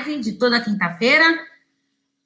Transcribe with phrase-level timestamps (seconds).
[0.00, 1.24] live de toda quinta-feira.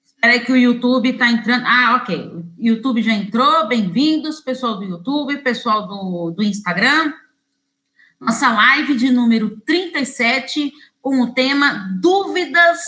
[0.04, 1.64] Espera que o YouTube está entrando.
[1.66, 2.44] Ah, ok.
[2.56, 3.66] YouTube já entrou.
[3.66, 7.12] Bem-vindos, pessoal do YouTube, pessoal do, do Instagram.
[8.20, 12.78] Nossa live de número 37, com o tema Dúvidas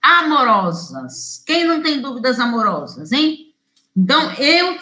[0.00, 1.42] Amorosas.
[1.46, 3.54] Quem não tem dúvidas amorosas, hein?
[3.94, 4.78] Então, eu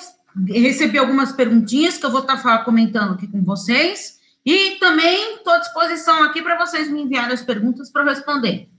[0.46, 4.20] recebi algumas perguntinhas que eu vou estar tá comentando aqui com vocês.
[4.46, 8.70] E também estou à disposição aqui para vocês me enviarem as perguntas para responder.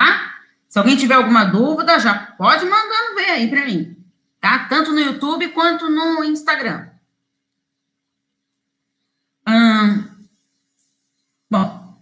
[0.00, 0.34] Tá?
[0.66, 3.94] Se alguém tiver alguma dúvida, já pode mandando ver aí para mim.
[4.40, 4.60] Tá?
[4.60, 6.88] Tanto no YouTube quanto no Instagram.
[9.46, 10.08] Hum,
[11.50, 12.00] bom,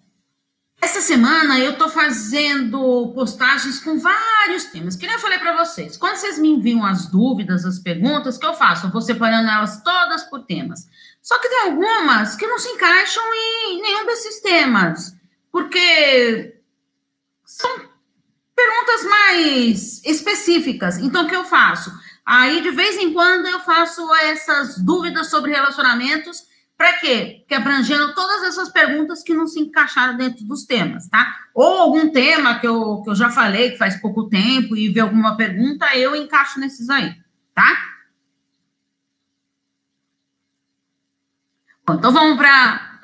[0.81, 4.95] essa semana eu estou fazendo postagens com vários temas.
[4.95, 5.97] Que nem eu falei para vocês.
[5.97, 8.87] Quando vocês me enviam as dúvidas, as perguntas, que eu faço?
[8.87, 10.87] Eu vou separando elas todas por temas.
[11.21, 15.17] Só que tem algumas que não se encaixam em nenhum desses temas,
[15.51, 16.63] porque
[17.45, 17.88] são
[18.89, 20.99] perguntas mais específicas.
[20.99, 21.93] Então, o que eu faço?
[22.25, 26.47] Aí, de vez em quando, eu faço essas dúvidas sobre relacionamentos.
[26.77, 27.45] Para quê?
[27.49, 31.37] Que abrangendo todas essas perguntas que não se encaixaram dentro dos temas, tá?
[31.55, 35.01] Ou algum tema que eu, que eu já falei, que faz pouco tempo, e vê
[35.01, 37.15] alguma pergunta, eu encaixo nesses aí,
[37.55, 37.95] tá?
[41.91, 43.01] Então vamos para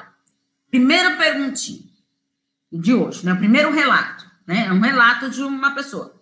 [0.70, 1.88] primeira perguntinha
[2.70, 3.32] de hoje, né?
[3.32, 4.66] O primeiro relato, né?
[4.66, 6.14] É um relato de uma pessoa.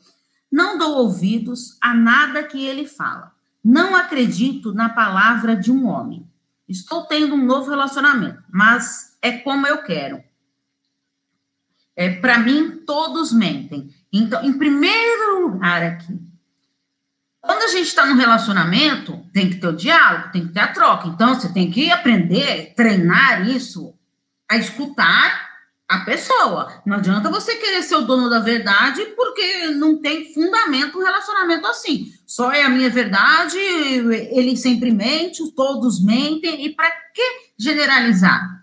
[0.50, 3.32] Não dou ouvidos a nada que ele fala.
[3.64, 6.28] Não acredito na palavra de um homem.
[6.68, 10.22] Estou tendo um novo relacionamento, mas é como eu quero.
[11.94, 13.90] É, para mim, todos mentem.
[14.12, 16.18] Então, em primeiro lugar aqui,
[17.40, 20.72] quando a gente está no relacionamento, tem que ter o diálogo, tem que ter a
[20.72, 21.08] troca.
[21.08, 23.94] Então, você tem que aprender, treinar isso,
[24.48, 25.41] a escutar
[25.92, 26.72] a pessoa.
[26.86, 31.66] Não adianta você querer ser o dono da verdade, porque não tem fundamento um relacionamento
[31.66, 32.10] assim.
[32.26, 37.22] Só é a minha verdade, ele sempre mente, todos mentem, e para que
[37.58, 38.62] generalizar?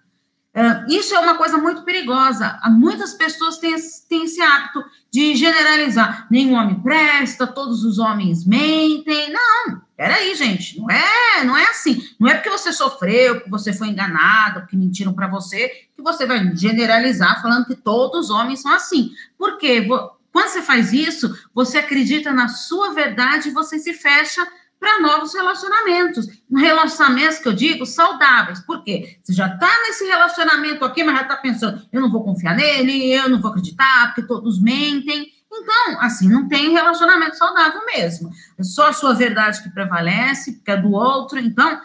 [0.54, 2.59] É, isso é uma coisa muito perigosa.
[2.72, 3.75] Muitas pessoas têm,
[4.09, 6.28] têm esse hábito de generalizar.
[6.31, 9.31] Nenhum homem presta, todos os homens mentem.
[9.31, 10.80] Não, peraí, gente.
[10.80, 12.02] Não é, não é assim.
[12.18, 16.26] Não é porque você sofreu, que você foi enganado, que mentiram para você, que você
[16.26, 19.12] vai generalizar falando que todos os homens são assim.
[19.38, 19.86] Por quê?
[20.32, 24.48] Quando você faz isso, você acredita na sua verdade e você se fecha
[24.80, 26.28] para novos relacionamentos.
[26.50, 28.62] Relacionamentos que eu digo saudáveis.
[28.62, 29.18] Por quê?
[29.22, 33.12] Você já está nesse relacionamento aqui, mas já está pensando, eu não vou confiar nele,
[33.12, 35.30] eu não vou acreditar, porque todos mentem.
[35.62, 38.31] Então, assim, não tem relacionamento saudável mesmo.
[38.58, 41.40] É só a sua verdade que prevalece, porque é do outro.
[41.40, 41.81] Então,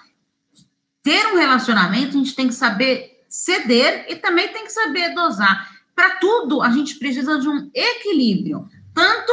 [1.03, 5.71] ter um relacionamento, a gente tem que saber ceder e também tem que saber dosar.
[5.95, 8.69] Para tudo, a gente precisa de um equilíbrio.
[8.95, 9.33] Tanto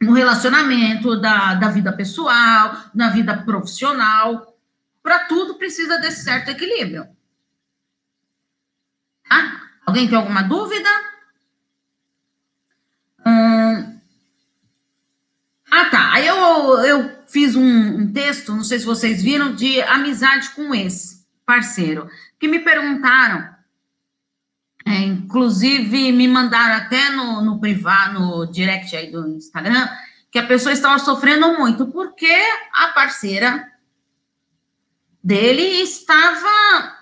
[0.00, 4.56] no relacionamento, da, da vida pessoal, na vida profissional.
[5.02, 7.06] Para tudo precisa desse certo equilíbrio.
[9.28, 10.88] Ah, alguém tem alguma dúvida?
[16.20, 16.36] Aí eu,
[16.80, 22.10] eu fiz um, um, texto, não sei se vocês viram, de amizade com esse parceiro,
[22.38, 23.48] que me perguntaram
[24.86, 29.88] é, inclusive, me mandaram até no, no privado, no direct aí do Instagram,
[30.30, 32.32] que a pessoa estava sofrendo muito, porque
[32.72, 33.66] a parceira
[35.22, 36.96] dele estava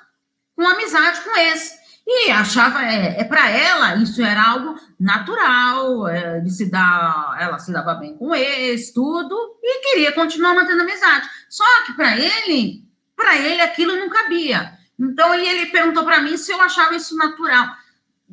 [0.54, 1.76] com amizade com esse.
[2.06, 7.58] E achava, é, é para ela, isso era algo natural, é, de se dar, ela
[7.58, 11.28] se dava bem com esse, tudo, e queria continuar mantendo amizade.
[11.48, 14.72] Só que para ele, para ele aquilo não cabia.
[14.98, 17.68] Então, ele perguntou para mim se eu achava isso natural.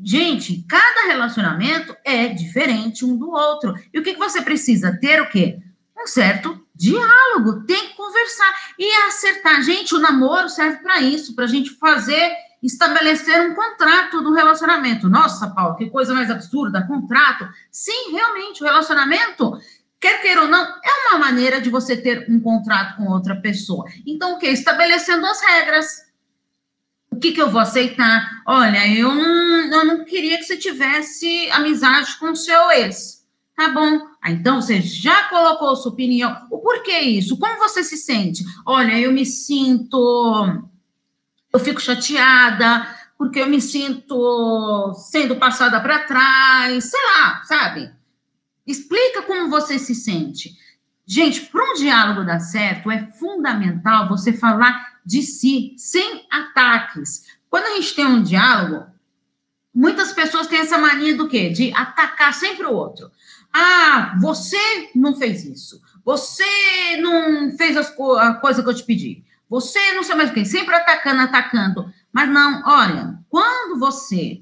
[0.03, 3.75] Gente, cada relacionamento é diferente um do outro.
[3.93, 5.21] E o que, que você precisa ter?
[5.21, 5.59] O quê?
[5.97, 7.65] Um certo diálogo.
[7.65, 9.61] Tem que conversar e acertar.
[9.61, 15.09] Gente, o namoro serve para isso, para a gente fazer, estabelecer um contrato do relacionamento.
[15.09, 17.47] Nossa, Paulo, que coisa mais absurda, contrato.
[17.71, 19.57] Sim, realmente, o relacionamento
[19.99, 23.85] quer queira ou não, é uma maneira de você ter um contrato com outra pessoa.
[24.05, 24.47] Então, o que?
[24.47, 26.05] Estabelecendo as regras.
[27.11, 28.43] O que, que eu vou aceitar?
[28.45, 33.25] Olha, eu não, eu não queria que você tivesse amizade com o seu ex.
[33.55, 34.01] Tá bom.
[34.21, 36.45] Ah, então você já colocou sua opinião.
[36.51, 37.37] O porquê isso?
[37.39, 38.43] Como você se sente?
[38.65, 40.61] Olha, eu me sinto.
[41.55, 42.85] Eu fico chateada,
[43.17, 47.93] porque eu me sinto sendo passada para trás, sei lá, sabe?
[48.67, 50.51] Explica como você se sente.
[51.07, 57.23] Gente, para um diálogo dar certo, é fundamental você falar de si, sem ataques.
[57.49, 58.87] Quando a gente tem um diálogo,
[59.73, 61.51] muitas pessoas têm essa mania do quê?
[61.51, 63.09] De atacar sempre o outro.
[63.53, 65.81] Ah, você não fez isso.
[66.03, 69.23] Você não fez as co a coisa que eu te pedi.
[69.49, 70.45] Você não sei mais o que.
[70.45, 71.93] Sempre atacando, atacando.
[72.11, 74.41] Mas não, olha, quando você.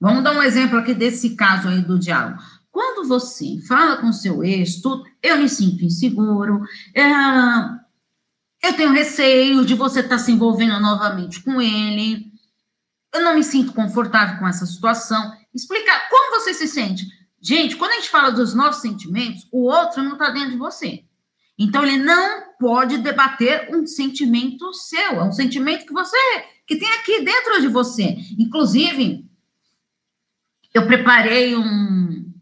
[0.00, 2.42] Vamos dar um exemplo aqui desse caso aí do diálogo.
[2.70, 6.62] Quando você fala com seu ex, tudo, eu me sinto inseguro,
[6.94, 7.02] é,
[8.62, 12.32] eu tenho receio de você estar tá se envolvendo novamente com ele,
[13.14, 15.36] eu não me sinto confortável com essa situação.
[15.54, 17.06] Explicar como você se sente.
[17.40, 21.04] Gente, quando a gente fala dos nossos sentimentos, o outro não está dentro de você.
[21.62, 26.16] Então, ele não pode debater um sentimento seu, é um sentimento que você,
[26.66, 28.16] que tem aqui dentro de você.
[28.36, 29.24] Inclusive,
[30.74, 32.32] eu preparei um,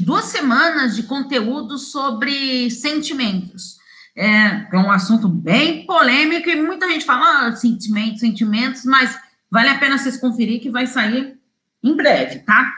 [0.00, 3.78] duas semanas de conteúdo sobre sentimentos.
[4.14, 9.18] É, é um assunto bem polêmico e muita gente fala ah, sentimentos, sentimentos, mas
[9.50, 11.38] vale a pena vocês conferir que vai sair
[11.82, 12.74] em breve, tá?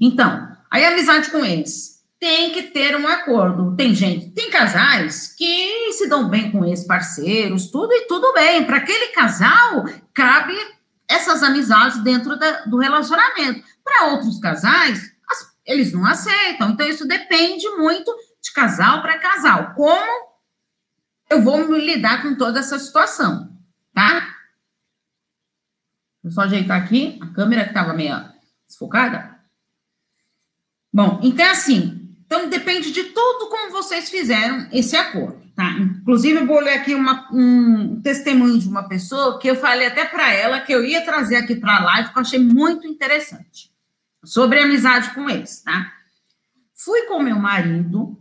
[0.00, 2.01] Então, aí amizade com eles.
[2.22, 3.74] Tem que ter um acordo.
[3.74, 8.64] Tem gente, tem casais que se dão bem com ex-parceiros, tudo e tudo bem.
[8.64, 9.84] Para aquele casal,
[10.14, 10.54] cabe
[11.08, 13.64] essas amizades dentro da, do relacionamento.
[13.82, 16.70] Para outros casais, as, eles não aceitam.
[16.70, 19.74] Então, isso depende muito de casal para casal.
[19.74, 20.30] Como
[21.28, 23.50] eu vou me lidar com toda essa situação,
[23.92, 24.32] tá?
[26.22, 28.14] Vou só ajeitar aqui a câmera que estava meio
[28.68, 29.40] desfocada.
[30.92, 32.01] Bom, então assim,
[32.32, 35.68] então depende de tudo como vocês fizeram esse acordo, tá?
[35.72, 40.06] Inclusive, eu vou ler aqui uma, um testemunho de uma pessoa que eu falei até
[40.06, 43.70] para ela que eu ia trazer aqui para a live, que eu achei muito interessante,
[44.24, 45.92] sobre amizade com eles, tá?
[46.74, 48.18] Fui com meu marido,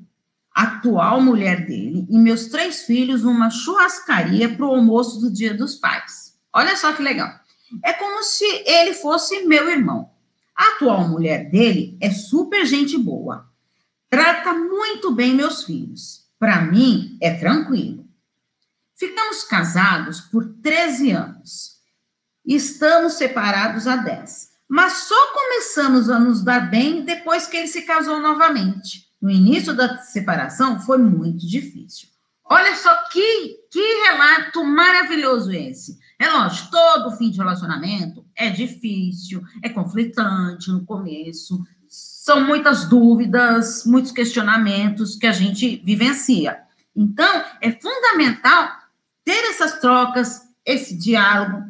[0.54, 5.76] atual mulher dele, e meus três filhos numa churrascaria para o almoço do Dia dos
[5.76, 6.38] Pais.
[6.52, 7.34] Olha só que legal.
[7.82, 10.12] É como se ele fosse meu irmão.
[10.54, 13.50] A atual mulher dele é super gente boa.
[14.12, 16.28] Trata muito bem meus filhos.
[16.38, 18.06] Para mim, é tranquilo.
[18.94, 21.78] Ficamos casados por 13 anos.
[22.46, 24.52] Estamos separados há 10.
[24.68, 29.10] Mas só começamos a nos dar bem depois que ele se casou novamente.
[29.22, 32.10] No início da separação foi muito difícil.
[32.44, 33.80] Olha só que, que
[34.10, 35.98] relato maravilhoso esse.
[36.20, 41.66] É lógico, todo fim de relacionamento é difícil, é conflitante no começo,
[42.22, 46.62] são muitas dúvidas, muitos questionamentos que a gente vivencia.
[46.96, 48.70] Então, é fundamental
[49.26, 51.64] ter essas trocas, esse diálogo,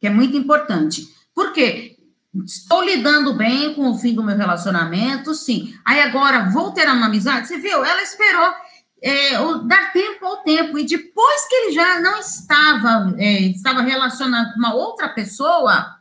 [0.00, 1.06] que é muito importante.
[1.32, 1.96] Por quê?
[2.44, 5.72] Estou lidando bem com o fim do meu relacionamento, sim.
[5.84, 7.46] Aí agora vou ter uma amizade.
[7.46, 7.84] Você viu?
[7.84, 8.52] Ela esperou
[9.00, 9.38] é,
[9.68, 10.80] dar tempo ao tempo.
[10.80, 15.96] E depois que ele já não estava, é, estava relacionado com uma outra pessoa,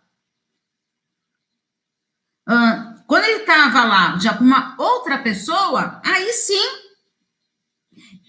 [2.47, 6.65] ah, quando ele estava lá já com uma outra pessoa, aí sim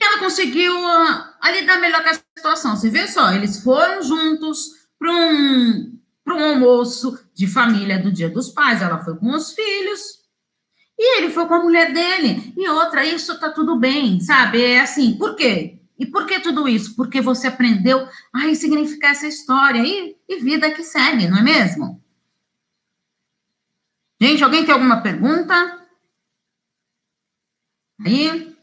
[0.00, 2.74] ela conseguiu uh, lidar melhor com a situação.
[2.74, 8.48] Você vê só, eles foram juntos para um, um almoço de família do Dia dos
[8.48, 8.82] Pais.
[8.82, 10.00] Ela foi com os filhos
[10.98, 12.52] e ele foi com a mulher dele.
[12.56, 14.60] E outra, isso tá tudo bem, sabe?
[14.60, 15.78] É assim, por quê?
[15.96, 16.96] E por que tudo isso?
[16.96, 22.02] Porque você aprendeu a ressignificar essa história e, e vida que segue, não é mesmo?
[24.22, 25.80] Gente, alguém tem alguma pergunta?
[28.06, 28.56] Aí?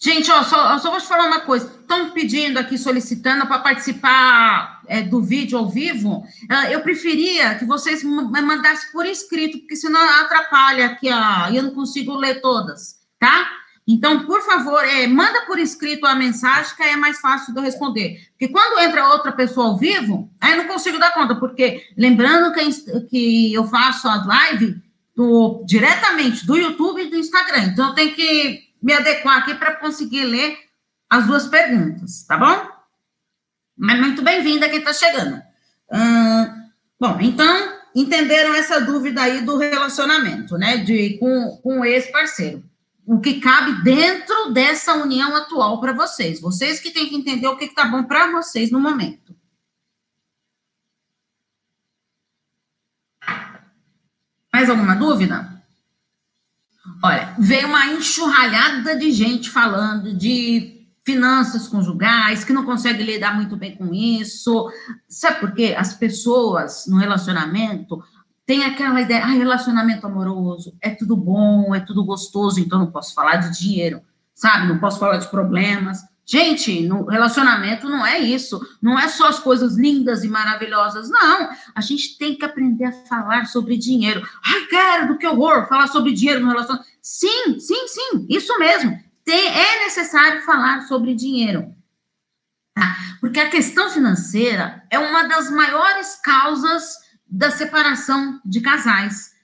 [0.00, 1.66] Gente, ó, só, só vou te falar uma coisa.
[1.80, 6.26] Estão pedindo aqui, solicitando para participar é, do vídeo ao vivo.
[6.50, 11.62] Uh, eu preferia que vocês me mandassem por escrito, porque senão atrapalha aqui, a, eu
[11.62, 13.48] não consigo ler todas, tá?
[13.86, 17.58] Então, por favor, é, manda por escrito a mensagem, que aí é mais fácil de
[17.58, 18.20] eu responder.
[18.30, 22.52] Porque quando entra outra pessoa ao vivo, aí eu não consigo dar conta, porque lembrando
[22.52, 24.76] que, que eu faço as lives
[25.16, 27.64] do, diretamente do YouTube e do Instagram.
[27.64, 30.56] Então, eu tenho que me adequar aqui para conseguir ler
[31.08, 32.68] as duas perguntas, tá bom?
[33.76, 35.42] Mas muito bem-vinda quem está chegando.
[35.92, 36.68] Hum,
[37.00, 40.76] bom, então, entenderam essa dúvida aí do relacionamento, né?
[40.76, 42.69] De, com, com o ex-parceiro.
[43.12, 46.40] O que cabe dentro dessa união atual para vocês.
[46.40, 49.34] Vocês que têm que entender o que está bom para vocês no momento.
[54.52, 55.60] Mais alguma dúvida?
[57.02, 63.56] Olha, veio uma enxurralhada de gente falando de finanças conjugais, que não consegue lidar muito
[63.56, 64.70] bem com isso.
[65.08, 65.74] Sabe por quê?
[65.76, 68.00] As pessoas no relacionamento
[68.50, 73.14] têm aquela ideia, ah, relacionamento amoroso, é tudo bom, é tudo gostoso, então não posso
[73.14, 74.02] falar de dinheiro,
[74.34, 74.66] sabe?
[74.66, 76.00] Não posso falar de problemas.
[76.26, 78.60] Gente, no relacionamento não é isso.
[78.82, 81.08] Não é só as coisas lindas e maravilhosas.
[81.08, 81.48] Não.
[81.76, 84.20] A gente tem que aprender a falar sobre dinheiro.
[84.44, 86.90] Ai, cara, do que horror falar sobre dinheiro no relacionamento.
[87.00, 88.26] Sim, sim, sim.
[88.28, 88.98] Isso mesmo.
[89.24, 91.72] Tem, é necessário falar sobre dinheiro.
[92.74, 92.96] Tá?
[93.20, 96.99] Porque a questão financeira é uma das maiores causas
[97.30, 99.34] da separação de casais.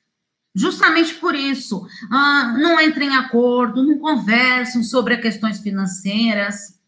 [0.54, 6.80] Justamente por isso, ah, não entrem em acordo, não conversam sobre questões financeiras.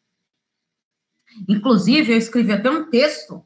[1.46, 3.44] Inclusive, eu escrevi até um texto.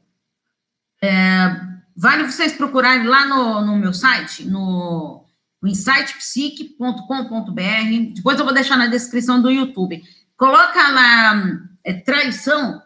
[1.01, 1.59] É,
[1.95, 5.25] vale vocês procurarem lá no, no meu site, no
[5.61, 8.13] insightpsique.com.br.
[8.15, 10.01] Depois eu vou deixar na descrição do YouTube.
[10.37, 12.81] Coloca lá é, traição,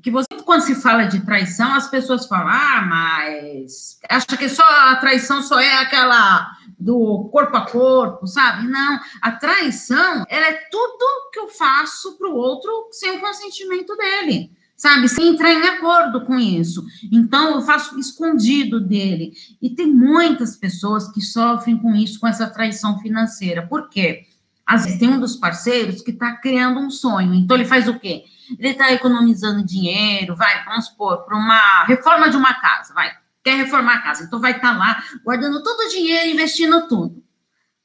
[0.00, 4.64] que você, quando se fala de traição, as pessoas falam, ah, mas acha que só
[4.64, 8.66] a traição só é aquela do corpo a corpo, sabe?
[8.66, 13.96] Não, a traição, ela é tudo que eu faço para o outro sem o consentimento
[13.96, 15.08] dele, sabe?
[15.08, 16.84] Sem entrar em acordo com isso.
[17.12, 19.32] Então, eu faço escondido dele.
[19.62, 23.68] E tem muitas pessoas que sofrem com isso, com essa traição financeira.
[23.68, 24.26] Por quê?
[24.70, 27.34] Às vezes tem um dos parceiros que está criando um sonho.
[27.34, 28.24] Então, ele faz o quê?
[28.58, 33.12] Ele está economizando dinheiro, vai, vamos supor, para uma reforma de uma casa, vai
[33.42, 37.22] quer reformar a casa, então vai estar tá lá guardando todo o dinheiro, investindo tudo.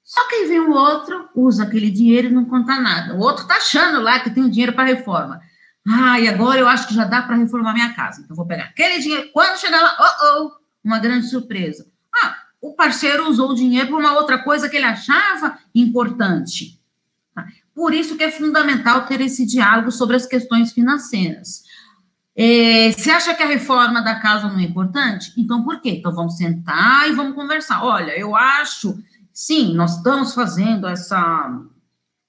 [0.03, 3.15] Só que aí vem o outro, usa aquele dinheiro e não conta nada.
[3.15, 5.41] O outro tá achando lá que tem dinheiro para reforma.
[5.87, 8.21] Ah, e agora eu acho que já dá para reformar minha casa.
[8.21, 9.29] Então vou pegar aquele dinheiro.
[9.33, 10.51] Quando chegar lá, oh, oh,
[10.83, 11.87] uma grande surpresa.
[12.23, 16.74] Ah, o parceiro usou o dinheiro para uma outra coisa que ele achava importante.
[17.75, 21.63] Por isso que é fundamental ter esse diálogo sobre as questões financeiras.
[22.33, 25.33] É, você acha que a reforma da casa não é importante?
[25.37, 25.97] Então, por quê?
[25.99, 27.83] Então, vamos sentar e vamos conversar.
[27.83, 28.97] Olha, eu acho,
[29.33, 31.61] sim, nós estamos fazendo essa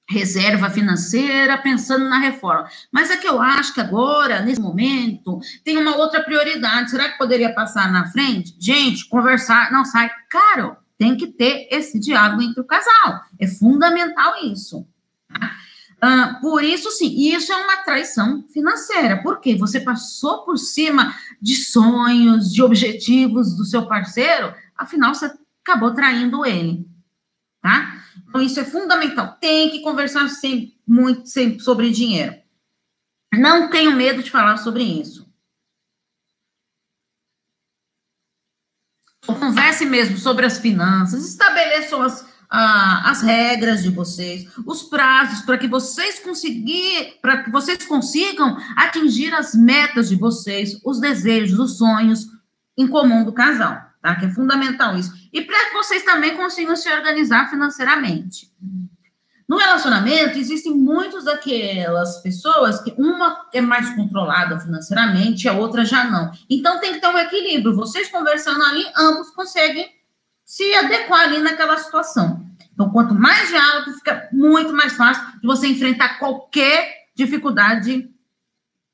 [0.08, 2.68] reserva financeira pensando na reforma.
[2.92, 6.90] Mas é que eu acho que agora, nesse momento, tem uma outra prioridade.
[6.90, 8.54] Será que poderia passar na frente?
[8.58, 10.76] Gente, conversar, não sai caro.
[10.98, 13.20] Tem que ter esse diálogo entre o casal.
[13.38, 14.86] É fundamental isso.
[15.96, 21.56] Uh, por isso, sim, isso é uma traição financeira, porque você passou por cima de
[21.56, 25.32] sonhos, de objetivos do seu parceiro, afinal, você
[25.66, 26.86] acabou traindo ele,
[27.62, 28.04] tá?
[28.28, 29.38] Então, isso é fundamental.
[29.40, 32.36] Tem que conversar sempre, muito sempre sobre dinheiro.
[33.32, 35.26] Não tenho medo de falar sobre isso.
[39.26, 45.58] Converse mesmo sobre as finanças, estabeleçam as ah, as regras de vocês, os prazos para
[45.58, 46.22] que vocês
[47.20, 52.26] para que vocês consigam atingir as metas de vocês, os desejos, os sonhos
[52.76, 54.14] em comum do casal, tá?
[54.16, 55.12] Que é fundamental isso.
[55.32, 58.50] E para que vocês também consigam se organizar financeiramente.
[59.48, 66.04] No relacionamento, existem muitas daquelas pessoas que uma é mais controlada financeiramente, a outra já
[66.04, 66.32] não.
[66.50, 67.76] Então tem que ter um equilíbrio.
[67.76, 69.88] Vocês conversando ali, ambos conseguem
[70.46, 72.48] se adequar ali naquela situação.
[72.72, 78.08] Então, quanto mais diálogo, fica muito mais fácil de você enfrentar qualquer dificuldade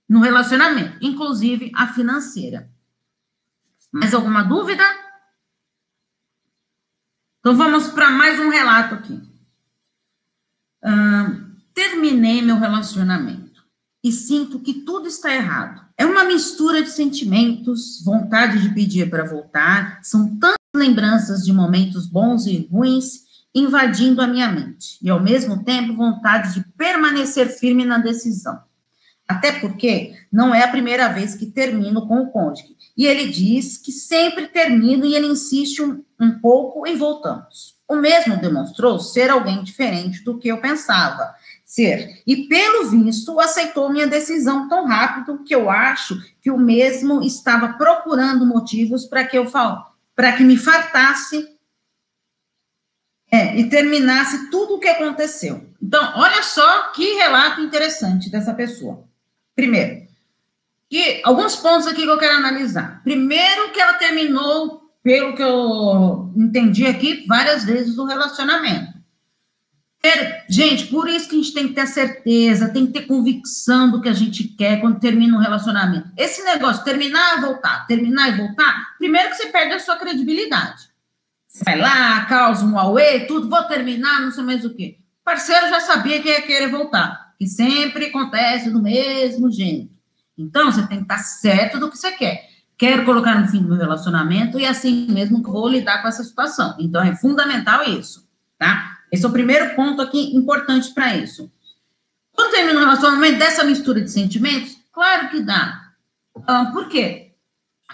[0.09, 2.71] no relacionamento, inclusive a financeira.
[3.93, 4.83] Mais alguma dúvida?
[7.41, 9.21] Então, vamos para mais um relato aqui.
[11.75, 13.63] Terminei meu relacionamento
[14.03, 15.87] e sinto que tudo está errado.
[15.99, 22.07] É uma mistura de sentimentos, vontade de pedir para voltar, são tantos lembranças de momentos
[22.07, 23.23] bons e ruins
[23.55, 28.59] invadindo a minha mente, e ao mesmo tempo vontade de permanecer firme na decisão.
[29.29, 32.75] Até porque não é a primeira vez que termino com o cônjuge.
[32.97, 37.77] E ele diz que sempre termino e ele insiste um, um pouco e voltamos.
[37.89, 42.23] O mesmo demonstrou ser alguém diferente do que eu pensava ser.
[42.27, 47.75] E, pelo visto, aceitou minha decisão tão rápido que eu acho que o mesmo estava
[47.75, 51.49] procurando motivos para que eu falasse para que me fartasse
[53.31, 55.67] é, e terminasse tudo o que aconteceu.
[55.81, 59.05] Então, olha só que relato interessante dessa pessoa.
[59.57, 60.07] Primeiro,
[60.89, 63.03] que alguns pontos aqui que eu quero analisar.
[63.03, 68.93] Primeiro, que ela terminou, pelo que eu entendi aqui, várias vezes o relacionamento.
[70.49, 74.01] Gente, por isso que a gente tem que ter certeza, tem que ter convicção do
[74.01, 76.11] que a gente quer quando termina um relacionamento.
[76.17, 80.91] Esse negócio, terminar e voltar, terminar e voltar, primeiro que você perde a sua credibilidade.
[81.47, 84.99] Você vai lá, causa um auê, tudo, vou terminar, não sei mais o quê.
[85.21, 89.93] O parceiro já sabia que ia querer voltar, que sempre acontece do mesmo jeito.
[90.37, 92.49] Então, você tem que estar certo do que você quer.
[92.77, 96.75] Quero colocar no fim do meu relacionamento e assim mesmo vou lidar com essa situação.
[96.81, 98.29] Então, é fundamental isso,
[98.59, 98.99] tá?
[99.13, 101.53] Esse é o primeiro ponto aqui importante para isso.
[102.33, 105.93] Quando termina um relacionamento dessa mistura de sentimentos, claro que dá.
[106.47, 107.35] Ah, por quê?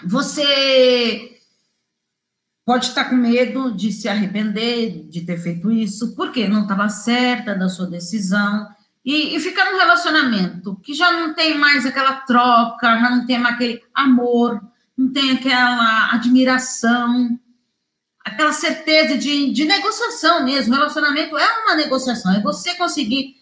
[0.05, 1.37] Você
[2.65, 7.53] pode estar com medo de se arrepender de ter feito isso, porque não estava certa
[7.53, 8.67] da sua decisão,
[9.03, 13.39] e, e ficar num relacionamento que já não tem mais aquela troca, já não tem
[13.39, 14.61] mais aquele amor,
[14.95, 17.39] não tem aquela admiração,
[18.23, 20.73] aquela certeza de, de negociação mesmo.
[20.73, 23.35] Relacionamento é uma negociação, é você conseguir.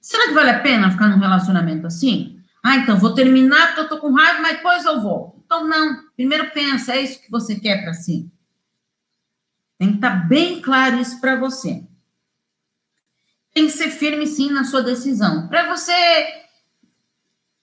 [0.00, 2.40] Será que vale a pena ficar num relacionamento assim?
[2.62, 5.42] Ah, então vou terminar porque eu tô com raiva, mas depois eu volto.
[5.44, 6.02] Então, não.
[6.16, 8.30] Primeiro pensa, é isso que você quer para si?
[9.78, 11.84] Tem que estar tá bem claro isso para você.
[13.54, 15.48] Tem que ser firme, sim, na sua decisão.
[15.48, 15.92] Para você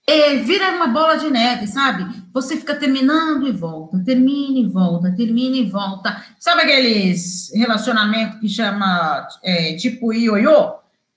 [0.07, 2.22] é, vira uma bola de neve, sabe?
[2.33, 6.25] Você fica terminando e volta, termina e volta, termina e volta.
[6.39, 10.73] Sabe aqueles relacionamentos que chama é, tipo ioiô?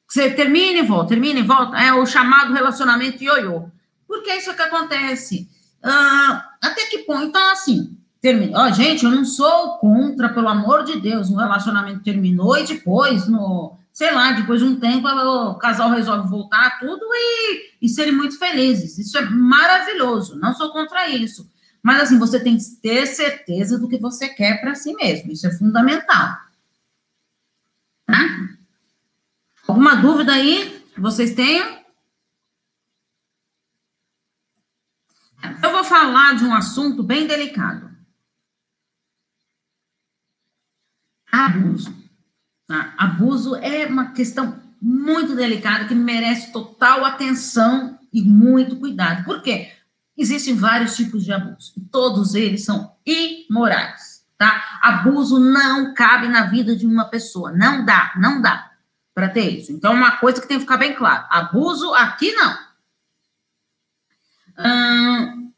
[0.06, 1.78] Você termina e volta, termina e volta.
[1.78, 3.70] É o chamado relacionamento ioiô.
[4.06, 5.48] Porque é isso que acontece.
[5.82, 7.24] Ah, até que ponto?
[7.24, 8.58] Então, assim, termina.
[8.58, 13.26] Ó, gente, eu não sou contra, pelo amor de Deus, um relacionamento terminou e depois,
[13.26, 18.14] no sei lá, depois de um tempo, o casal resolve voltar tudo e, e serem
[18.14, 18.98] muito felizes.
[18.98, 21.50] Isso é maravilhoso, não sou contra isso.
[21.82, 25.32] Mas, assim, você tem que ter certeza do que você quer para si mesmo.
[25.32, 26.36] Isso é fundamental.
[28.04, 28.18] Tá?
[29.66, 31.82] Alguma dúvida aí que vocês tenham?
[35.62, 37.90] Eu vou falar de um assunto bem delicado.
[41.32, 42.05] Abuso.
[42.66, 42.94] Tá?
[42.98, 49.24] Abuso é uma questão muito delicada que merece total atenção e muito cuidado.
[49.24, 49.72] Por quê?
[50.16, 54.78] Existem vários tipos de abuso e todos eles são imorais, tá?
[54.82, 58.70] Abuso não cabe na vida de uma pessoa, não dá, não dá
[59.14, 59.72] para ter isso.
[59.72, 62.66] Então, uma coisa que tem que ficar bem claro: abuso aqui não.
[64.58, 65.52] Hum,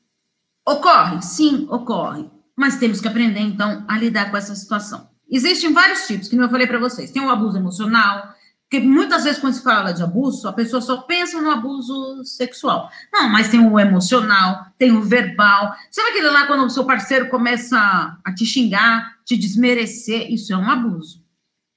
[0.67, 5.09] ocorre, sim, ocorre, mas temos que aprender então a lidar com essa situação.
[5.31, 7.11] Existem vários tipos, que eu falei para vocês.
[7.11, 8.35] Tem o abuso emocional,
[8.71, 12.91] que muitas vezes quando se fala de abuso, a pessoa só pensa no abuso sexual.
[13.13, 15.75] Não, mas tem o emocional, tem o verbal.
[15.91, 17.79] Sabe aquele lá quando o seu parceiro começa
[18.25, 20.31] a te xingar, te desmerecer?
[20.33, 21.25] Isso é um abuso,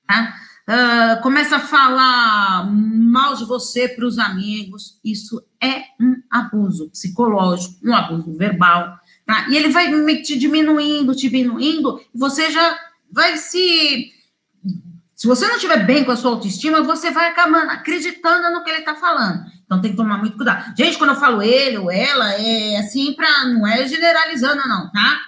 [0.08, 0.34] tá?
[0.69, 7.75] Uh, começa a falar mal de você para os amigos, isso é um abuso psicológico,
[7.84, 9.47] um abuso verbal, tá?
[9.49, 9.89] E ele vai
[10.21, 12.78] te diminuindo, te diminuindo, e você já
[13.12, 14.12] vai se.
[15.15, 18.71] Se você não estiver bem com a sua autoestima, você vai acabar acreditando no que
[18.71, 19.45] ele está falando.
[19.63, 20.76] Então tem que tomar muito cuidado.
[20.76, 23.45] Gente, quando eu falo ele ou ela, é assim para.
[23.45, 25.19] Não é generalizando, não, tá?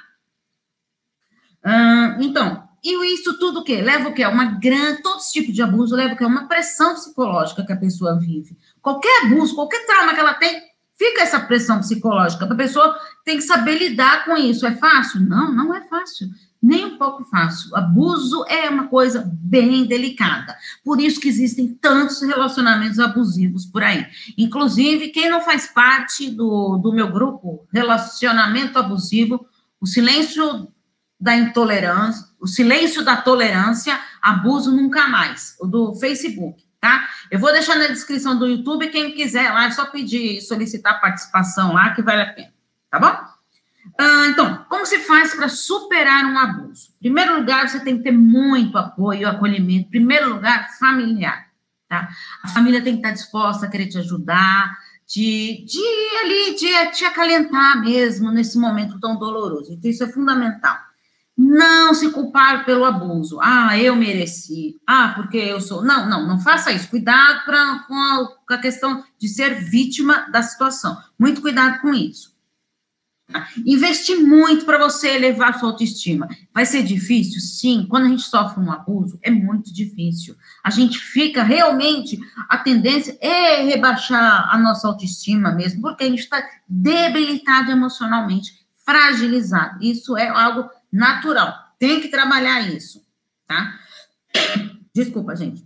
[2.19, 3.81] então, e isso tudo o quê?
[3.81, 4.25] Leva o quê?
[4.25, 5.01] Uma grande.
[5.01, 6.25] Todo esse tipo de abuso leva o quê?
[6.25, 8.57] Uma pressão psicológica que a pessoa vive.
[8.81, 10.61] Qualquer abuso, qualquer trauma que ela tem,
[10.97, 12.45] fica essa pressão psicológica.
[12.45, 14.65] A pessoa tem que saber lidar com isso.
[14.65, 15.21] É fácil?
[15.21, 16.27] Não, não é fácil
[16.63, 17.75] nem um pouco fácil.
[17.75, 20.55] Abuso é uma coisa bem delicada.
[20.81, 24.07] Por isso que existem tantos relacionamentos abusivos por aí.
[24.37, 29.45] Inclusive, quem não faz parte do, do meu grupo Relacionamento Abusivo,
[29.81, 30.71] o silêncio
[31.19, 37.07] da intolerância, o silêncio da tolerância, abuso nunca mais, o do Facebook, tá?
[37.29, 41.73] Eu vou deixar na descrição do YouTube, quem quiser lá, é só pedir, solicitar participação
[41.73, 42.53] lá, que vale a pena,
[42.89, 43.33] tá bom?
[43.97, 46.89] Ah, então, como se faz para superar um abuso?
[46.99, 49.87] Em primeiro lugar, você tem que ter muito apoio, acolhimento.
[49.87, 51.47] Em primeiro lugar, familiar.
[51.87, 52.09] Tá?
[52.43, 55.65] A família tem que estar disposta a querer te ajudar, de,
[56.21, 59.71] ali, de te acalentar mesmo nesse momento tão doloroso.
[59.71, 60.77] Então, isso é fundamental.
[61.37, 63.39] Não se culpar pelo abuso.
[63.41, 64.81] Ah, eu mereci.
[64.85, 65.81] Ah, porque eu sou.
[65.81, 66.89] Não, não, não faça isso.
[66.89, 70.97] Cuidado pra, com, a, com a questão de ser vítima da situação.
[71.17, 72.32] Muito cuidado com isso.
[73.65, 76.27] Investir muito para você elevar sua autoestima.
[76.53, 77.39] Vai ser difícil?
[77.39, 77.85] Sim.
[77.89, 80.35] Quando a gente sofre um abuso, é muito difícil.
[80.63, 82.19] A gente fica realmente,
[82.49, 88.53] a tendência é rebaixar a nossa autoestima mesmo, porque a gente está debilitado emocionalmente,
[88.85, 89.83] fragilizado.
[89.83, 91.53] Isso é algo natural.
[91.79, 93.03] Tem que trabalhar isso,
[93.47, 93.73] tá?
[94.93, 95.65] Desculpa, gente.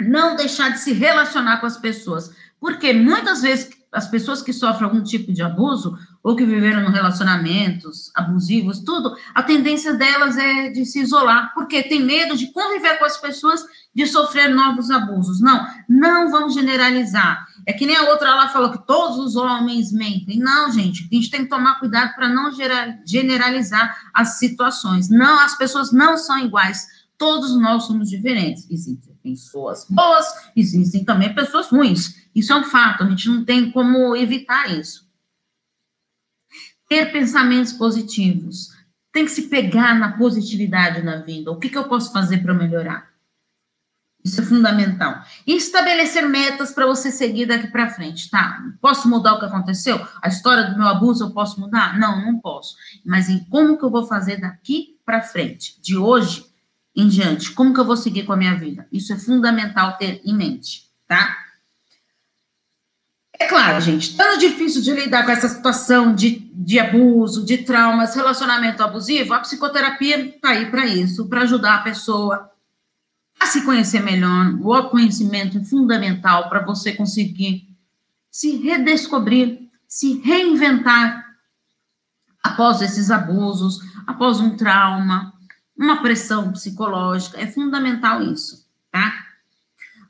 [0.00, 2.34] Não deixar de se relacionar com as pessoas.
[2.60, 6.92] Porque muitas vezes as pessoas que sofrem algum tipo de abuso ou que viveram em
[6.92, 12.98] relacionamentos abusivos, tudo, a tendência delas é de se isolar, porque tem medo de conviver
[12.98, 15.40] com as pessoas, de sofrer novos abusos.
[15.40, 17.44] Não, não vamos generalizar.
[17.66, 20.38] É que nem a outra lá falou que todos os homens mentem.
[20.38, 22.50] Não, gente, a gente tem que tomar cuidado para não
[23.04, 25.08] generalizar as situações.
[25.08, 26.86] Não, as pessoas não são iguais.
[27.18, 28.66] Todos nós somos diferentes.
[28.70, 30.26] Existe pessoas boas,
[30.56, 32.14] existem também pessoas ruins.
[32.34, 35.08] Isso é um fato, a gente não tem como evitar isso.
[36.88, 38.68] Ter pensamentos positivos.
[39.12, 41.50] Tem que se pegar na positividade na vida.
[41.50, 43.10] O que, que eu posso fazer para melhorar?
[44.22, 45.22] Isso é fundamental.
[45.46, 48.62] E estabelecer metas para você seguir daqui para frente, tá?
[48.80, 50.06] Posso mudar o que aconteceu?
[50.22, 51.98] A história do meu abuso eu posso mudar?
[51.98, 52.76] Não, não posso.
[53.04, 56.44] Mas em como que eu vou fazer daqui para frente, de hoje
[56.94, 58.86] em diante, como que eu vou seguir com a minha vida?
[58.92, 61.36] Isso é fundamental ter em mente, tá?
[63.40, 68.14] É claro, gente, tão difícil de lidar com essa situação de, de abuso, de traumas,
[68.14, 72.50] relacionamento abusivo, a psicoterapia está aí para isso, para ajudar a pessoa
[73.40, 74.54] a se conhecer melhor.
[74.60, 77.66] O autoconhecimento é fundamental para você conseguir
[78.30, 81.24] se redescobrir, se reinventar
[82.44, 85.32] após esses abusos, após um trauma,
[85.74, 87.40] uma pressão psicológica.
[87.40, 89.14] É fundamental isso, tá?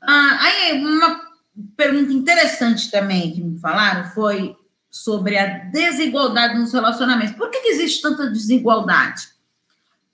[0.01, 1.30] Ah, aí, uma
[1.75, 4.55] pergunta interessante também que me falaram foi
[4.89, 7.35] sobre a desigualdade nos relacionamentos.
[7.35, 9.29] Por que, que existe tanta desigualdade?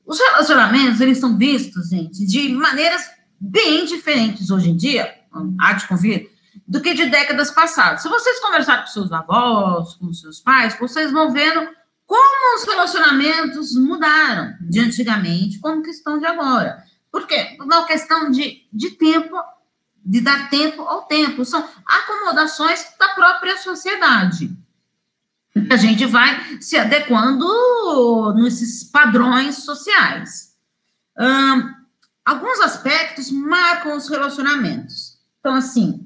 [0.05, 3.01] Os relacionamentos, eles são vistos, gente, de maneiras
[3.39, 5.13] bem diferentes hoje em dia,
[5.59, 6.29] há de convir,
[6.67, 8.01] do que de décadas passadas.
[8.01, 11.67] Se vocês conversarem com seus avós, com seus pais, vocês vão vendo
[12.05, 16.83] como os relacionamentos mudaram de antigamente, como que estão de agora.
[17.11, 17.57] Por quê?
[17.59, 19.35] Uma questão de, de tempo,
[20.07, 21.45] de dar tempo ao tempo.
[21.45, 24.57] São acomodações da própria sociedade
[25.69, 30.55] a gente vai se adequando nesses padrões sociais.
[32.25, 35.17] Alguns aspectos marcam os relacionamentos.
[35.39, 36.05] Então, assim,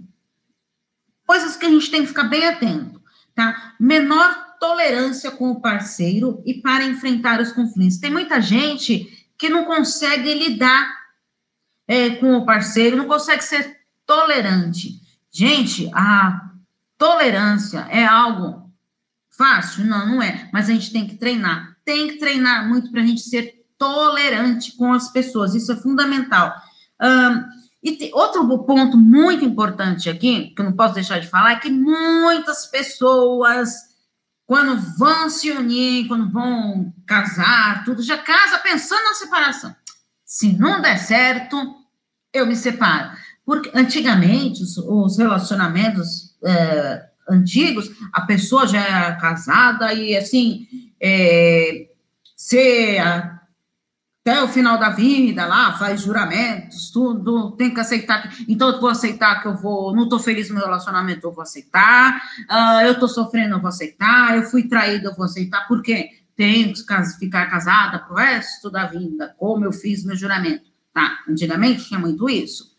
[1.26, 3.02] coisas que a gente tem que ficar bem atento,
[3.34, 3.74] tá?
[3.80, 7.98] Menor tolerância com o parceiro e para enfrentar os conflitos.
[7.98, 11.02] Tem muita gente que não consegue lidar
[11.88, 13.81] é, com o parceiro, não consegue ser
[14.12, 15.00] tolerante.
[15.32, 16.52] Gente, a
[16.98, 18.62] tolerância é algo
[19.42, 19.86] Fácil?
[19.86, 20.50] Não, não é.
[20.54, 21.76] Mas a gente tem que treinar.
[21.84, 25.56] Tem que treinar muito para a gente ser tolerante com as pessoas.
[25.56, 26.54] Isso é fundamental.
[27.02, 27.44] Um,
[27.82, 31.56] e tem, outro ponto muito importante aqui, que eu não posso deixar de falar, é
[31.56, 33.74] que muitas pessoas,
[34.46, 39.76] quando vão se unir, quando vão casar, tudo, já casa pensando na separação.
[40.24, 41.58] Se não der certo,
[42.32, 43.18] eu me separo.
[43.46, 46.36] Porque antigamente os, os relacionamentos.
[46.44, 50.68] É, antigos, a pessoa já era casada e, assim,
[51.00, 51.88] é,
[52.36, 58.30] ser até o final da vida lá, faz juramentos, tudo, tem que aceitar.
[58.30, 61.32] Que, então, eu vou aceitar que eu vou, não estou feliz no meu relacionamento, eu
[61.32, 62.22] vou aceitar.
[62.50, 64.38] Uh, eu estou sofrendo, eu vou aceitar.
[64.38, 65.68] Eu fui traída, eu vou aceitar.
[65.68, 66.10] Por quê?
[66.36, 66.84] Tenho que
[67.20, 70.70] ficar casada pro resto da vida, como eu fiz meu juramento.
[70.94, 72.71] Tá, antigamente tinha muito isso.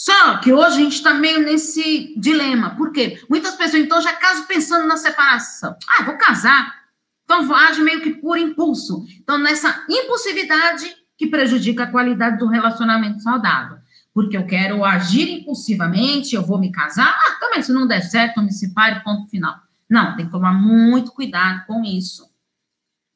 [0.00, 2.74] Só que hoje a gente está meio nesse dilema.
[2.74, 3.22] Por quê?
[3.28, 5.76] Muitas pessoas, então, já casam pensando na separação.
[5.86, 6.74] Ah, vou casar.
[7.22, 9.04] Então, age meio que por impulso.
[9.18, 13.76] Então, nessa impulsividade que prejudica a qualidade do relacionamento saudável.
[14.14, 17.14] Porque eu quero agir impulsivamente, eu vou me casar.
[17.14, 19.54] Ah, também, se não der certo, eu me separe, ponto final.
[19.86, 22.26] Não, tem que tomar muito cuidado com isso.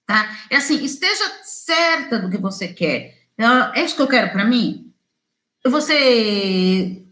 [0.06, 0.28] Tá?
[0.50, 3.22] É assim, esteja certa do que você quer.
[3.72, 4.83] É isso que eu quero para mim?
[5.70, 7.04] Você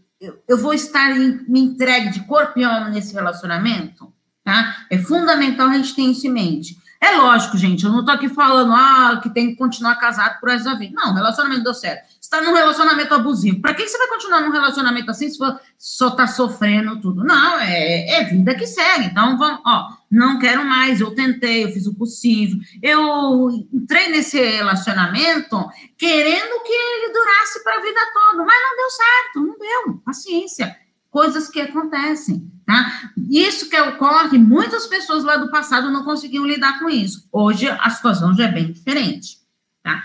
[0.47, 4.13] eu vou estar me entregue de corpo e alma nesse relacionamento,
[4.43, 4.85] tá?
[4.89, 6.77] É fundamental a gente ter isso em mente.
[7.01, 10.49] É lógico, gente, eu não tô aqui falando ah, que tem que continuar casado por
[10.49, 10.93] essa vida.
[10.95, 12.13] Não, relacionamento deu certo.
[12.33, 13.61] Você tá num relacionamento abusivo.
[13.61, 17.23] Para que você vai continuar num relacionamento assim se for, só tá sofrendo tudo?
[17.23, 19.05] Não, é, é vida que segue.
[19.05, 22.57] Então, vamos, ó, não quero mais, eu tentei, eu fiz o possível.
[22.81, 25.63] Eu entrei nesse relacionamento
[25.95, 30.01] querendo que ele durasse para a vida toda, mas não deu certo, não deu.
[30.03, 30.75] Paciência.
[31.11, 32.51] Coisas que acontecem.
[32.65, 33.11] Tá?
[33.29, 37.27] Isso que ocorre, muitas pessoas lá do passado não conseguiam lidar com isso.
[37.31, 39.37] Hoje a situação já é bem diferente.
[39.83, 40.01] Tá?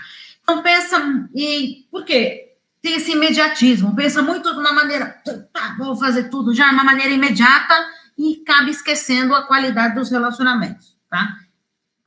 [0.49, 2.55] Então pensa, e por quê?
[2.81, 5.21] Tem esse imediatismo, pensa muito de uma maneira,
[5.53, 7.75] tá, vou fazer tudo já de uma maneira imediata
[8.17, 11.35] e acaba esquecendo a qualidade dos relacionamentos, tá?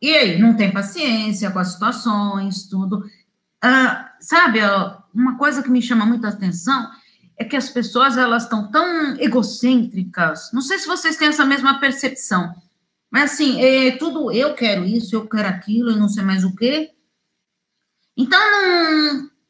[0.00, 3.04] E aí, não tem paciência com as situações, tudo.
[3.64, 4.58] Uh, sabe,
[5.14, 6.90] uma coisa que me chama muita atenção
[7.38, 10.50] é que as pessoas elas estão tão egocêntricas.
[10.52, 12.52] Não sei se vocês têm essa mesma percepção,
[13.08, 16.56] mas assim, é tudo eu quero isso, eu quero aquilo e não sei mais o
[16.56, 16.90] quê.
[18.16, 18.40] Então,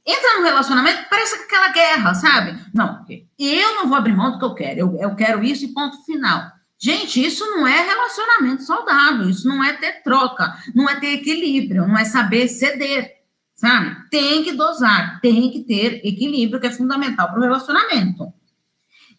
[0.06, 2.58] entra no relacionamento, parece aquela guerra, sabe?
[2.74, 3.04] Não,
[3.38, 6.04] eu não vou abrir mão do que eu quero, eu, eu quero isso e ponto
[6.04, 6.50] final.
[6.78, 11.86] Gente, isso não é relacionamento saudável, isso não é ter troca, não é ter equilíbrio,
[11.86, 13.22] não é saber ceder
[13.62, 13.96] sabe?
[14.10, 18.32] Tem que dosar, tem que ter equilíbrio, que é fundamental para o relacionamento.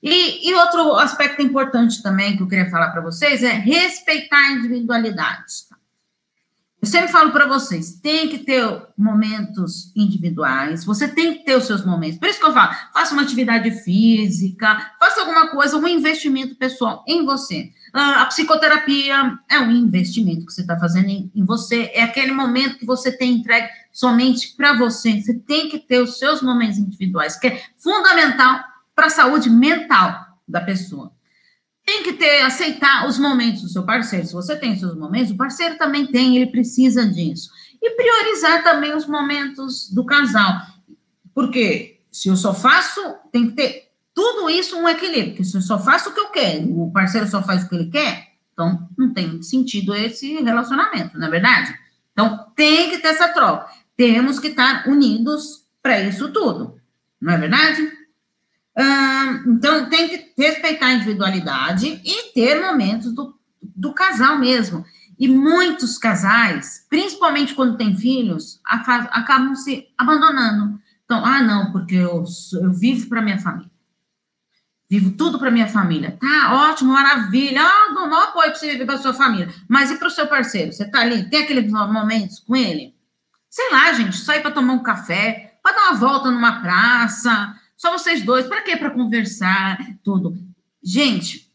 [0.01, 4.51] E, e, outro aspecto importante também que eu queria falar para vocês é respeitar a
[4.51, 5.53] individualidade.
[6.83, 8.61] Eu sempre falo para vocês, tem que ter
[8.97, 12.19] momentos individuais, você tem que ter os seus momentos.
[12.19, 17.01] Por isso que eu falo, faça uma atividade física, faça alguma coisa, um investimento pessoal
[17.07, 17.71] em você.
[17.93, 22.33] Ah, a psicoterapia é um investimento que você está fazendo em, em, você, é aquele
[22.33, 25.21] momento que você tem entregue somente para você.
[25.21, 28.61] Você tem que ter os seus momentos individuais, que é fundamental
[28.93, 31.12] para a saúde mental da pessoa.
[31.85, 34.25] Tem que ter, aceitar os momentos do seu parceiro.
[34.25, 37.49] Se você tem seus momentos, o parceiro também tem, ele precisa disso.
[37.81, 40.61] E priorizar também os momentos do casal.
[41.33, 45.31] Porque se eu só faço, tem que ter tudo isso um equilíbrio.
[45.31, 47.75] Porque se eu só faço o que eu quero, o parceiro só faz o que
[47.75, 51.73] ele quer, então não tem sentido esse relacionamento, não é verdade?
[52.11, 53.67] Então tem que ter essa troca.
[53.97, 56.79] Temos que estar unidos para isso tudo,
[57.19, 57.91] não é verdade?
[59.45, 64.83] Então, tem que respeitar a individualidade e ter momentos do, do casal mesmo.
[65.17, 70.79] E muitos casais, principalmente quando tem filhos, acabam se abandonando.
[71.05, 72.23] Então, ah, não, porque eu,
[72.61, 73.71] eu vivo para minha família.
[74.89, 76.17] Vivo tudo para minha família.
[76.19, 77.61] Tá ótimo, maravilha.
[77.63, 79.53] Ah, dou maior apoio para você viver para sua família.
[79.67, 80.71] Mas e para o seu parceiro?
[80.71, 82.95] Você tá ali, tem aqueles momentos com ele?
[83.49, 87.91] Sei lá, gente, sair para tomar um café, para dar uma volta numa praça, só
[87.91, 88.77] vocês dois, para quê?
[88.77, 90.37] Para conversar, tudo.
[90.81, 91.51] Gente,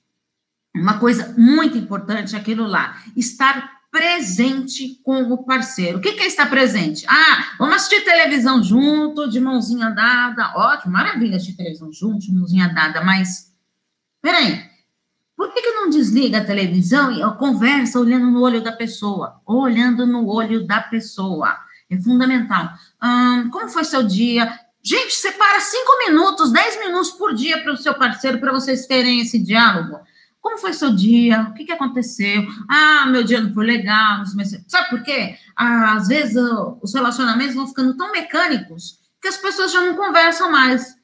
[0.77, 5.97] uma coisa muito importante é aquilo lá, estar presente com o parceiro.
[5.97, 7.07] O que, que é estar presente?
[7.09, 10.53] Ah, vamos assistir televisão junto, de mãozinha dada.
[10.55, 13.51] Ótimo, maravilha assistir televisão junto, de mãozinha dada, mas
[14.21, 14.69] peraí,
[15.35, 19.41] por que, que não desliga a televisão e conversa olhando no olho da pessoa?
[19.47, 21.57] Olhando no olho da pessoa.
[21.89, 22.69] É fundamental.
[23.03, 24.68] Hum, como foi seu dia?
[24.83, 29.21] Gente, separa cinco minutos, dez minutos por dia para o seu parceiro, para vocês terem
[29.21, 29.99] esse diálogo.
[30.41, 31.49] Como foi seu dia?
[31.51, 32.47] O que, que aconteceu?
[32.71, 34.19] Ah, meu dia não foi legal.
[34.19, 35.37] Não Sabe por quê?
[35.57, 36.37] às vezes
[36.81, 40.97] os relacionamentos vão ficando tão mecânicos que as pessoas já não conversam mais.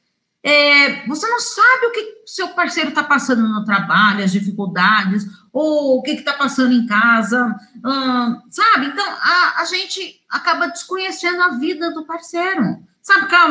[0.43, 5.99] É, você não sabe o que seu parceiro está passando no trabalho, as dificuldades, ou
[5.99, 7.47] o que está passando em casa,
[7.85, 8.87] hum, sabe?
[8.87, 12.79] Então, a, a gente acaba desconhecendo a vida do parceiro.
[13.05, 13.51] Sabe ficar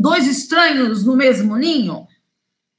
[0.00, 2.08] dois estranhos no mesmo ninho?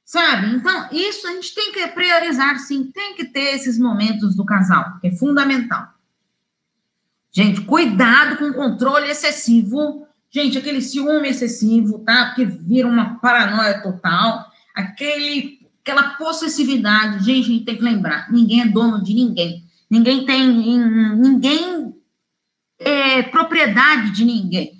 [0.04, 0.56] Sabe?
[0.56, 4.98] Então, isso a gente tem que priorizar, sim, tem que ter esses momentos do casal,
[5.00, 5.86] que é fundamental.
[7.30, 10.04] Gente, cuidado com o controle excessivo.
[10.28, 12.26] Gente, aquele ciúme excessivo, tá?
[12.26, 14.50] Porque vira uma paranoia total.
[14.74, 17.24] Aquele, aquela possessividade.
[17.24, 19.64] Gente, a gente tem que lembrar: ninguém é dono de ninguém.
[19.88, 20.48] Ninguém tem.
[21.14, 21.94] Ninguém
[22.80, 24.75] é propriedade de ninguém.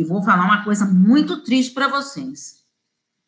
[0.00, 2.64] E vou falar uma coisa muito triste para vocês.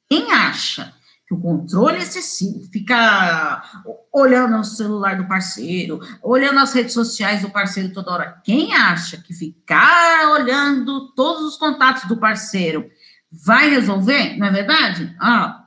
[0.08, 0.94] Quem acha
[1.28, 3.62] que o controle excessivo, fica
[4.10, 9.18] olhando o celular do parceiro, olhando as redes sociais do parceiro toda hora, quem acha
[9.18, 12.90] que ficar olhando todos os contatos do parceiro
[13.30, 15.14] vai resolver, não é verdade?
[15.20, 15.66] Ah,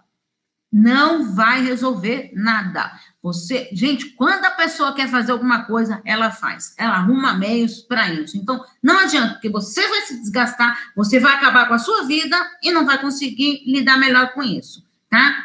[0.71, 2.91] não vai resolver nada.
[3.25, 6.75] Você, gente, quando a pessoa quer fazer alguma coisa, ela faz.
[6.77, 8.37] Ela arruma meios para isso.
[8.37, 12.37] Então, não adianta, porque você vai se desgastar, você vai acabar com a sua vida
[12.61, 15.43] e não vai conseguir lidar melhor com isso, tá?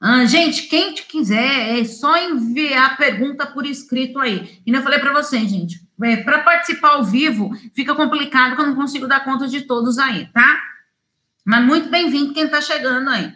[0.00, 4.60] Ah, gente, quem te quiser, é só enviar a pergunta por escrito aí.
[4.66, 8.66] E eu falei para vocês, gente, é, para participar ao vivo fica complicado, que eu
[8.66, 10.60] não consigo dar conta de todos aí, tá?
[11.44, 13.32] Mas muito bem-vindo quem está chegando aí.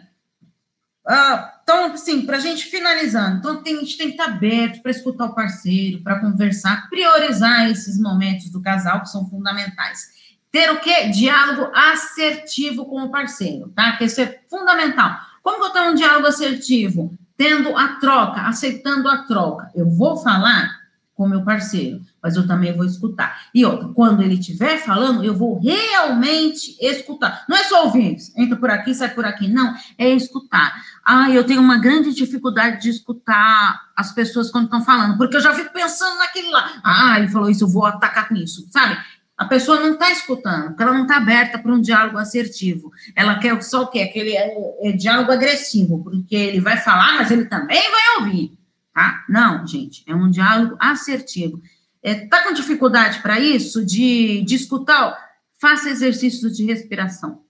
[1.07, 4.31] Uh, então, assim, para a gente finalizando, então tem, a gente tem que estar tá
[4.31, 10.11] aberto para escutar o parceiro, para conversar, priorizar esses momentos do casal que são fundamentais.
[10.51, 11.07] Ter o quê?
[11.09, 13.93] Diálogo assertivo com o parceiro, tá?
[13.93, 15.17] Que isso é fundamental.
[15.41, 17.17] Como que eu tenho um diálogo assertivo?
[17.37, 19.71] Tendo a troca, aceitando a troca.
[19.73, 20.69] Eu vou falar
[21.15, 23.47] com meu parceiro, mas eu também vou escutar.
[23.53, 27.43] E outra, quando ele estiver falando, eu vou realmente escutar.
[27.49, 29.49] Não é só ouvir, entra por aqui, sai por aqui.
[29.49, 30.73] Não, é escutar.
[31.03, 35.41] Ah, eu tenho uma grande dificuldade de escutar as pessoas quando estão falando, porque eu
[35.41, 36.81] já fico pensando naquilo lá.
[36.81, 38.97] Ah, ele falou isso, eu vou atacar com isso, sabe?
[39.37, 42.91] A pessoa não está escutando, porque ela não está aberta para um diálogo assertivo.
[43.15, 43.99] Ela quer só o quê?
[43.99, 49.25] Aquele é, é diálogo agressivo, porque ele vai falar, mas ele também vai ouvir tá?
[49.27, 51.61] Não, gente, é um diálogo assertivo.
[52.03, 55.17] É, tá com dificuldade para isso, de, de escutar?
[55.59, 57.41] Faça exercícios de respiração.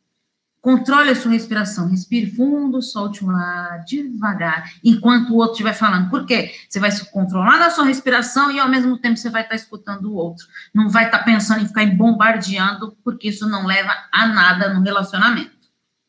[0.62, 1.90] Controle a sua respiração.
[1.90, 6.10] Respire fundo, solte o ar devagar, enquanto o outro estiver falando.
[6.10, 6.54] Por quê?
[6.70, 10.06] Você vai se controlar na sua respiração e, ao mesmo tempo, você vai estar escutando
[10.06, 10.46] o outro.
[10.74, 15.52] Não vai estar pensando em ficar bombardeando, porque isso não leva a nada no relacionamento,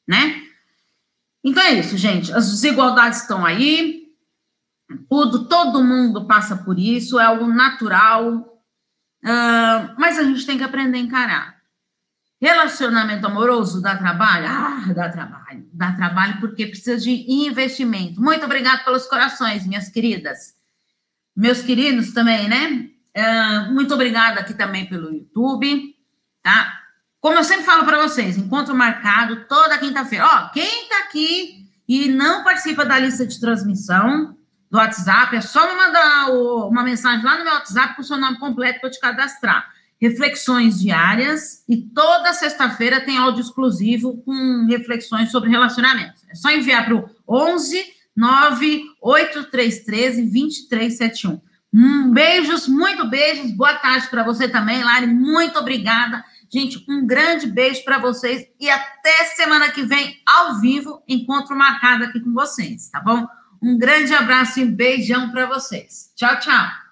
[0.07, 0.41] né?
[1.43, 2.33] Então é isso, gente.
[2.33, 4.04] As desigualdades estão aí.
[5.09, 8.55] Tudo, todo mundo passa por isso, é algo natural.
[9.25, 11.55] Uh, mas a gente tem que aprender a encarar.
[12.40, 14.47] Relacionamento amoroso dá trabalho?
[14.47, 15.66] Ah, dá trabalho.
[15.73, 18.20] Dá trabalho porque precisa de investimento.
[18.20, 20.55] Muito obrigada pelos corações, minhas queridas.
[21.35, 22.90] Meus queridos também, né?
[23.16, 25.94] Uh, muito obrigada aqui também pelo YouTube,
[26.42, 26.81] tá?
[27.18, 30.27] Como eu sempre falo para vocês, encontro marcado toda quinta-feira.
[30.27, 34.37] Ó, quem tá aqui e não participa da lista de transmissão
[34.75, 38.05] do WhatsApp, é só me mandar o, uma mensagem lá no meu WhatsApp com o
[38.05, 44.21] seu nome completo para eu te cadastrar reflexões diárias e toda sexta-feira tem áudio exclusivo
[44.25, 46.25] com reflexões sobre relacionamentos.
[46.29, 47.85] É só enviar para o 11
[48.17, 51.41] 98313 2371.
[51.73, 53.53] Um, beijos, muito beijos.
[53.53, 55.07] Boa tarde para você também, Lari.
[55.07, 56.25] Muito obrigada.
[56.53, 62.03] Gente, um grande beijo para vocês e até semana que vem, ao vivo, encontro marcado
[62.05, 63.25] aqui com vocês, tá bom?
[63.64, 66.12] Um grande abraço e beijão para vocês.
[66.14, 66.84] Tchau, tchau.